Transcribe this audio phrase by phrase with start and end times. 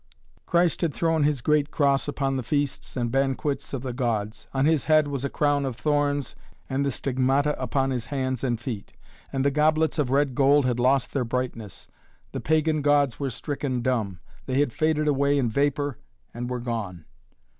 [0.47, 4.47] Christ had thrown his great Cross upon the feasts and banquets of the gods.
[4.51, 6.33] On his head was a crown of thorns
[6.67, 8.93] and the Stigmata upon his hands and feet.
[9.31, 11.87] And the goblets of red gold had lost their brightness.
[12.31, 14.19] The pagan gods were stricken dumb.
[14.47, 15.99] They had faded away in vapor
[16.33, 17.05] and were gone.